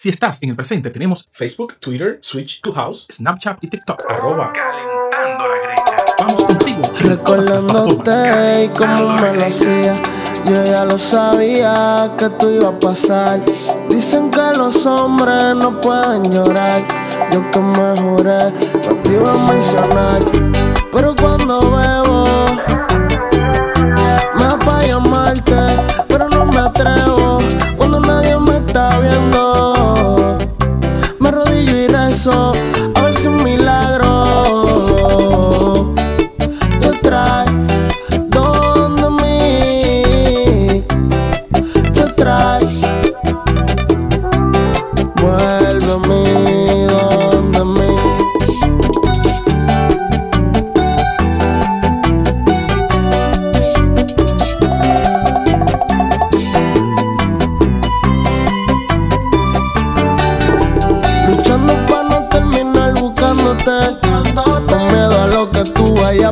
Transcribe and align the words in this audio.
Si 0.00 0.08
estás 0.08 0.42
en 0.42 0.48
el 0.48 0.56
presente, 0.56 0.88
tenemos 0.88 1.28
Facebook, 1.30 1.74
Twitter, 1.78 2.18
Switch, 2.22 2.62
Clubhouse, 2.62 3.06
Snapchat 3.12 3.62
y 3.62 3.68
TikTok. 3.68 4.02
Arroba 4.08 4.50
calentando 4.50 5.46
la 5.46 5.56
grecha. 5.62 5.96
Vamos 6.18 6.44
contigo. 6.44 6.82
Recordándote 7.00 8.64
y 8.64 8.68
cómo 8.68 9.10
me 9.10 9.34
lo 9.34 9.44
hacía. 9.44 10.00
Yo 10.46 10.64
ya 10.64 10.86
lo 10.86 10.96
sabía 10.96 12.10
que 12.16 12.24
esto 12.24 12.50
iba 12.50 12.70
a 12.70 12.80
pasar. 12.80 13.40
Dicen 13.90 14.30
que 14.30 14.56
los 14.56 14.86
hombres 14.86 15.54
no 15.56 15.78
pueden 15.82 16.32
llorar. 16.32 16.82
Yo 17.30 17.50
que 17.50 17.60
me 17.60 18.00
juré, 18.00 18.52
no 18.88 18.96
te 19.02 19.12
iba 19.12 19.34
a 19.34 19.52
mencionar. 19.52 20.18
Pero 20.92 21.14
cuando 21.14 21.60
bebo, 21.60 22.09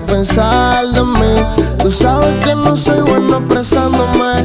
pensar 0.00 0.86
de 0.88 1.02
mí. 1.02 1.34
Tú 1.82 1.90
sabes 1.90 2.44
que 2.44 2.54
no 2.54 2.76
soy 2.76 3.00
bueno 3.00 3.38
expresándome. 3.38 4.44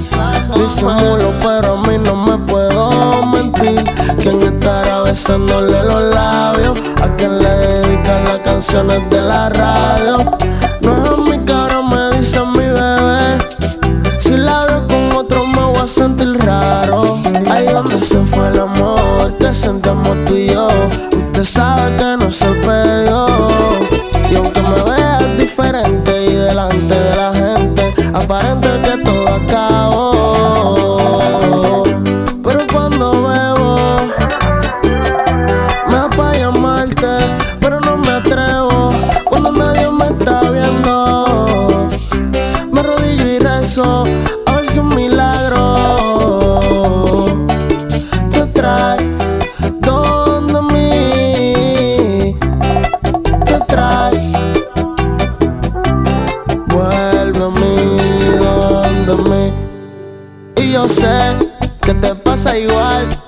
Disimulo, 0.55 1.33
pero 1.41 1.77
a 1.77 1.87
mí 1.87 1.97
no 1.97 2.15
me 2.15 2.37
puedo 2.45 3.25
mentir. 3.27 3.83
¿Quién 4.19 4.41
estará 4.43 5.01
besándole 5.01 5.83
los 5.83 6.03
labios? 6.15 6.79
¿A 7.01 7.07
quién 7.15 7.37
le 7.39 7.49
dedican 7.49 8.23
las 8.25 8.39
canciones 8.39 9.09
de 9.09 9.21
la 9.21 9.49
radio? 9.49 10.42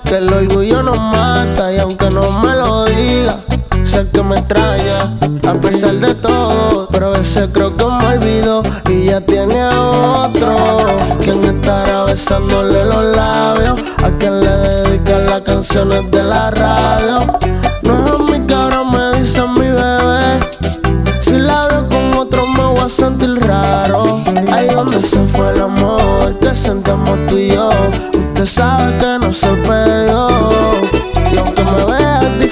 Que 0.06 0.18
el 0.18 0.32
orgullo 0.32 0.82
nos 0.84 0.98
mata 0.98 1.72
y 1.72 1.78
aunque 1.78 2.08
no 2.10 2.30
me 2.40 2.54
lo 2.54 2.84
digas 2.84 3.36
sé 3.82 4.06
que 4.12 4.22
me 4.22 4.38
extraña 4.38 5.12
a 5.48 5.52
pesar 5.54 5.94
de 5.94 6.14
todo 6.14 6.88
pero 6.92 7.08
a 7.08 7.18
veces 7.18 7.48
creo 7.52 7.76
que 7.76 7.84
me 7.84 8.06
olvido 8.06 8.62
y 8.88 9.06
ya 9.06 9.20
tiene 9.20 9.60
a 9.60 9.80
otro 9.80 10.86
quien 11.20 11.44
estará 11.44 12.04
besándole 12.04 12.84
los 12.84 13.04
labios 13.16 13.80
a 14.04 14.10
quien 14.12 14.40
le 14.40 14.50
dedican 14.50 15.26
las 15.26 15.40
canciones 15.40 16.08
de 16.12 16.22
la 16.22 16.52
radio 16.52 17.26
no 17.82 18.06
es 18.06 18.40
a 18.40 18.46
que 18.46 18.54
ahora 18.54 18.84
me 18.84 19.18
dice 19.18 19.42
mi 19.58 19.68
bebé 19.68 20.40
si 21.20 21.36
la 21.36 21.66
veo 21.66 21.88
con 21.88 22.14
otro 22.14 22.46
me 22.46 22.62
voy 22.62 22.78
a 22.78 22.88
sentir 22.88 23.40
raro. 23.40 24.20
Ahí 24.52 24.68
donde 24.68 25.00
se 25.00 25.18
fue 25.26 25.50
el 25.50 25.60
amor 25.60 26.38
que 26.38 26.54
sentimos 26.54 27.18
tú 27.26 27.36
y 27.36 27.48
yo. 27.48 27.68
Usted 28.16 28.46
sabe 28.46 28.85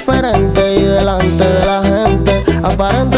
diferente 0.06 0.74
y 0.74 0.82
delante 0.82 1.44
de 1.44 1.64
la 1.64 1.82
gente, 1.82 2.44
aparente 2.62 3.13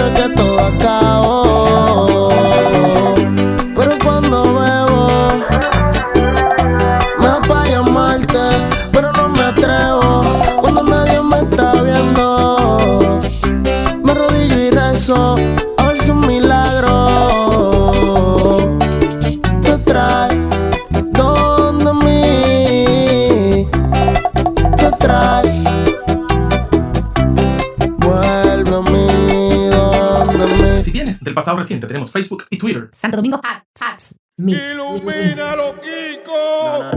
del 31.21 31.35
pasado 31.35 31.59
reciente 31.59 31.87
tenemos 31.87 32.11
Facebook 32.11 32.45
y 32.51 32.59
Twitter. 32.59 32.91
Santo 32.93 33.17
Domingo 33.17 33.41
Ads. 33.43 33.83
Ads. 33.83 34.21
Mix. 34.39 34.59
¡Ilumínalo, 34.73 35.75
Kiko! 35.81 36.91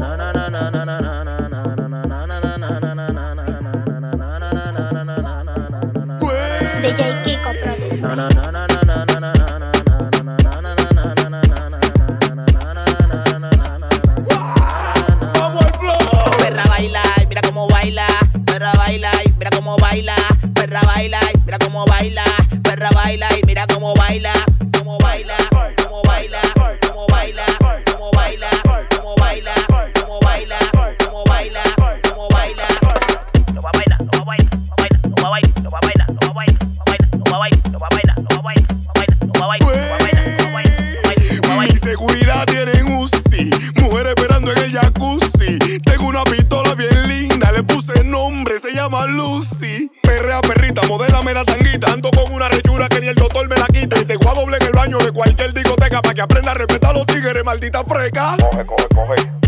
Tienen 42.66 42.92
UCI. 42.94 43.50
Mujer 43.82 44.08
esperando 44.08 44.52
en 44.52 44.58
el 44.58 44.72
jacuzzi. 44.72 45.80
Tengo 45.80 46.08
una 46.08 46.24
pistola 46.24 46.76
bien 46.76 47.08
linda. 47.08 47.52
Le 47.52 47.64
puse 47.64 48.04
nombre, 48.04 48.60
se 48.60 48.74
llama 48.74 49.06
Lucy. 49.06 49.90
Perrea 50.02 50.42
perrita, 50.42 50.82
modélame 50.88 51.34
la 51.34 51.46
tanguita. 51.46 51.94
Ando 51.94 52.12
con 52.12 52.32
una 52.34 52.50
rechura 52.50 52.90
que 52.90 53.00
ni 53.00 53.08
el 53.08 53.16
doctor 53.16 53.48
me 53.48 53.56
la 53.56 53.68
quita. 53.68 54.00
Y 54.00 54.06
te 54.06 54.18
voy 54.18 54.28
a 54.28 54.34
doble 54.34 54.58
en 54.58 54.64
el 54.64 54.74
baño 54.74 54.98
de 54.98 55.12
cualquier 55.12 55.54
discoteca. 55.54 56.02
para 56.02 56.14
que 56.14 56.22
aprenda 56.22 56.52
a 56.52 56.56
respetar 56.56 56.92
a 56.92 56.94
los 56.94 57.06
tigres, 57.06 57.44
maldita 57.46 57.84
freca. 57.84 58.36
coge, 58.38 58.66
coge, 58.66 58.88
coge, 58.94 59.39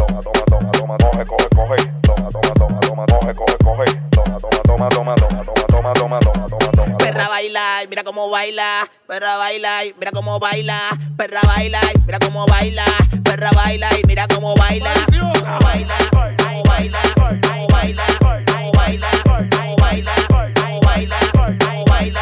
baila. 8.32 8.90
Perra 9.08 9.38
baila, 9.38 9.86
y 9.86 9.94
mira 10.00 10.12
cómo 10.12 10.40
baila. 10.40 10.80
Perra 11.18 11.42
baila, 11.46 11.80
mira 12.06 12.18
cómo 12.20 12.46
baila. 12.48 12.86
Perra 13.24 13.52
baila, 13.52 13.90
y 14.00 14.08
mira 14.08 14.28
cómo 14.28 14.56
baila. 14.56 14.92
Cómo 15.12 15.60
baila, 15.60 15.96
cómo 16.40 16.64
baila, 16.64 17.00
cómo 17.44 17.68
baila, 17.68 18.04
cómo 18.48 18.72
baila, 18.72 19.12
cómo 19.52 19.76
baila, 19.78 20.12
cómo 20.56 20.82
baila, 20.82 21.16
cómo 21.60 21.90
baila, 21.92 22.16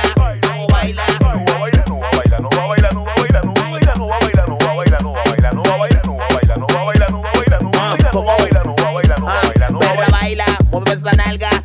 cómo 0.43 0.67
baila. 0.67 1.03
Perra 9.79 10.07
baila, 10.11 10.45
mueve 10.71 10.91
esa 10.93 11.13
larga. 11.15 11.58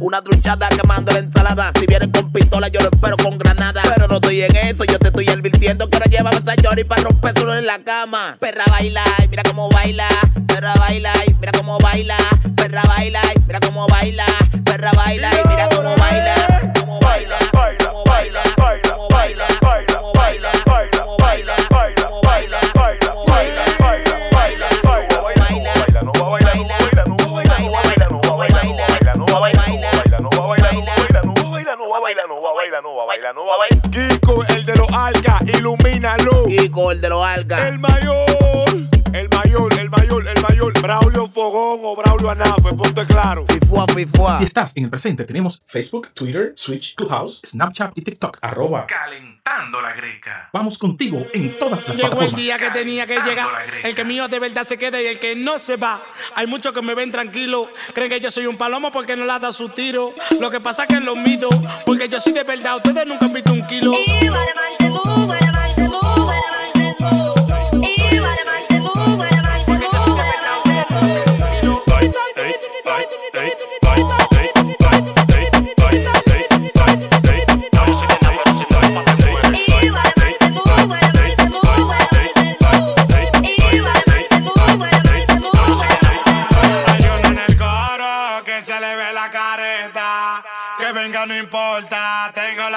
Una 0.00 0.22
truchada 0.22 0.68
quemando 0.68 1.10
la 1.12 1.18
ensalada. 1.18 1.72
Si 1.78 1.86
vienen 1.86 2.12
con 2.12 2.30
pistola, 2.32 2.68
yo 2.68 2.80
lo 2.80 2.88
espero 2.92 3.16
con 3.16 3.36
granada. 3.36 3.82
Pero 3.94 4.06
no 4.06 4.14
estoy 4.16 4.42
en 4.42 4.54
eso, 4.54 4.84
yo 4.84 4.96
te 4.98 5.08
estoy 5.08 5.28
advirtiendo. 5.28 5.90
Que 5.90 5.98
no 5.98 6.04
llevas 6.04 6.36
esa 6.36 6.54
y 6.80 6.84
para 6.84 7.02
romper 7.02 7.36
solo 7.36 7.56
en 7.56 7.66
la 7.66 7.80
cama. 7.80 8.36
Perra 8.38 8.64
baila, 8.70 9.02
y 9.24 9.28
mira 9.28 9.42
cómo 9.42 9.68
baila. 9.70 10.08
Perra 10.46 10.74
baila, 10.74 11.12
y 11.26 11.34
mira 11.34 11.50
cómo 11.52 11.78
baila. 11.78 12.16
Perra 12.56 12.82
baila, 12.84 13.20
y 13.34 13.40
mira 13.40 13.58
cómo 13.60 13.86
baila. 13.88 14.26
Perra 14.64 14.92
baila, 14.92 15.30
y 15.32 15.48
mira 15.48 15.68
cómo 15.68 15.96
baila. 15.96 16.34
Cómo 16.78 17.00
baila, 17.00 17.38
cómo 17.50 18.04
baila, 18.04 18.42
cómo 18.44 18.62
baila, 18.62 18.87
el 36.98 37.02
de 37.02 37.08
los 37.10 37.24
algas. 37.24 37.60
El 37.72 37.78
mayor, 37.78 38.18
el 39.12 39.28
mayor, 39.28 39.72
el 39.78 39.90
mayor, 39.90 40.28
el 40.28 40.42
mayor. 40.42 40.82
Braulio 40.82 41.26
Fogón 41.28 41.80
o 41.84 41.94
Braulio 41.96 42.30
Anafe, 42.30 42.74
ponte 42.76 43.04
claro. 43.06 43.44
Fifua, 43.46 43.86
fifua. 43.94 44.38
Si 44.38 44.44
estás 44.44 44.76
en 44.76 44.84
el 44.84 44.90
presente, 44.90 45.24
tenemos 45.24 45.62
Facebook, 45.66 46.08
Twitter, 46.12 46.52
Switch, 46.56 46.94
Clubhouse, 46.96 47.40
Snapchat 47.46 47.96
y 47.96 48.02
TikTok. 48.02 48.38
Arroba 48.42 48.86
Calentando 48.86 49.80
la 49.80 49.92
greca. 49.94 50.50
Vamos 50.52 50.76
contigo 50.76 51.24
en 51.32 51.58
todas 51.58 51.86
las 51.86 51.96
Llegó 51.96 52.08
el 52.08 52.10
plataformas. 52.10 52.40
día 52.40 52.58
que 52.58 52.70
tenía 52.70 53.06
que 53.06 53.20
llegar. 53.20 53.48
El 53.82 53.94
que 53.94 54.04
mío 54.04 54.28
de 54.28 54.38
verdad 54.40 54.66
se 54.66 54.76
queda 54.76 55.00
y 55.00 55.06
el 55.06 55.18
que 55.20 55.36
no 55.36 55.58
se 55.58 55.76
va. 55.76 56.02
Hay 56.34 56.46
muchos 56.46 56.72
que 56.72 56.82
me 56.82 56.94
ven 56.94 57.10
tranquilo. 57.12 57.70
Creen 57.94 58.10
que 58.10 58.20
yo 58.20 58.30
soy 58.30 58.46
un 58.46 58.56
palomo 58.56 58.90
porque 58.90 59.16
no 59.16 59.24
le 59.24 59.38
da 59.38 59.52
su 59.52 59.68
tiro. 59.68 60.14
Lo 60.40 60.50
que 60.50 60.60
pasa 60.60 60.82
es 60.82 60.88
que 60.88 61.00
los 61.00 61.16
mito. 61.16 61.48
Porque 61.86 62.08
yo 62.08 62.18
soy 62.18 62.32
de 62.32 62.42
verdad. 62.44 62.76
Ustedes 62.76 63.06
nunca 63.06 63.26
han 63.26 63.32
visto 63.32 63.52
un 63.52 63.66
kilo. 63.66 63.92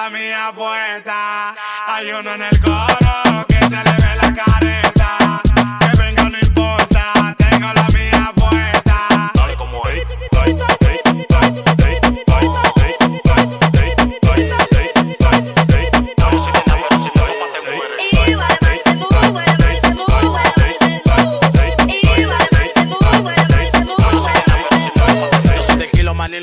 La 0.03 0.09
mía 0.09 0.51
puesta. 0.55 1.55
Hay 1.87 2.11
uno 2.11 2.33
en 2.33 2.41
el 2.41 2.59
coro 2.59 3.00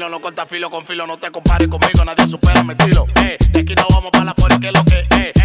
no 0.09 0.21
corta 0.21 0.47
filo 0.47 0.71
con 0.71 0.87
filo, 0.87 1.07
no 1.07 1.19
te 1.19 1.31
compares 1.31 1.69
conmigo, 1.69 2.05
nadie 2.05 2.27
supera 2.27 2.63
mi 2.63 2.73
estilo. 2.73 3.07
Eh, 3.23 3.37
de 3.51 3.61
aquí 3.61 3.75
no 3.75 3.87
vamos 3.91 4.11
para 4.11 4.25
la 4.25 4.35
fuera, 4.35 4.59
que 4.59 4.73
lo 4.73 4.85
que 4.85 5.05
eh. 5.17 5.38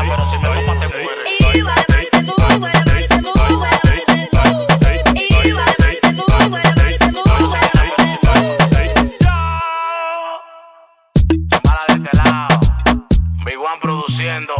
Pero 0.00 0.30
si 0.30 0.38
me 0.38 0.48
tomas 0.48 0.80
te 0.80 0.88
mueres. 0.88 1.24
Este 1.54 1.84
produciendo. 13.80 14.54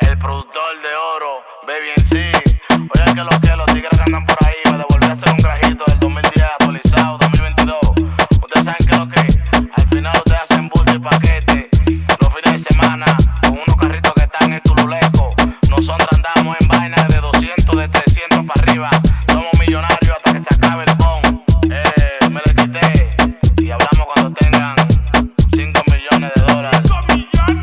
El 0.00 0.18
productor 0.18 0.82
de 0.82 0.94
oro. 1.16 1.42
Baby 1.66 1.90
en 1.96 2.02
sí. 2.08 2.32
Oye, 2.72 3.14
que 3.14 3.22
los 3.22 3.40
que 3.40 3.56
los 3.56 3.66
tigres 3.66 3.90
que 3.90 4.02
andan 4.02 4.24
por 4.26 4.36
ahí. 4.46 4.56
Me 4.66 4.78
devolví 4.78 5.06
a 5.06 5.12
hacer 5.12 5.30
un 5.30 5.36
grajito 5.36 5.84
del 5.86 5.98
2010 5.98 6.44
actualizado, 6.44 7.18
2022. 7.18 7.78
Ustedes 8.42 8.64
saben 8.64 8.86
que 8.86 8.96
lo 8.96 9.08
que. 9.08 9.20
Al 9.76 9.88
final 9.88 10.12
ustedes 10.16 10.42
hacen 10.42 10.68
bulto 10.68 10.92
y 10.94 10.98
paquete. 10.98 11.68
Los 12.20 12.34
fines 12.34 12.64
de 12.64 12.72
semana. 12.72 13.06
Con 13.42 13.58
unos 13.58 13.76
carritos 13.76 14.09
están 14.32 14.52
en 14.52 14.60
Tululeco. 14.62 15.30
Nosotros 15.68 16.08
andamos 16.12 16.56
en 16.60 16.68
vainas 16.68 17.08
de 17.08 17.20
200, 17.20 17.76
de 17.76 17.88
300 17.88 18.46
para 18.46 18.62
arriba. 18.62 18.90
Somos 19.32 19.50
millonarios 19.58 20.16
hasta 20.16 20.32
que 20.32 20.44
se 20.44 20.54
acabe 20.54 20.84
el 20.84 20.96
phone. 20.96 21.44
Eh, 21.70 22.28
me 22.30 22.40
lo 22.40 22.54
quité. 22.54 23.10
Y 23.62 23.70
hablamos 23.70 24.12
cuando 24.14 24.38
tengan 24.40 24.76
5 25.54 25.80
millones 25.92 26.30
de 26.34 26.52
dólares. 26.52 26.80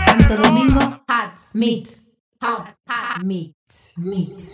Santo 0.06 0.36
Domingo 0.38 0.80
Hot 1.08 1.38
Mix. 1.54 2.08
Hot, 2.42 2.68
hot 2.88 3.24
Mix. 3.24 3.94
Mix. 3.98 4.47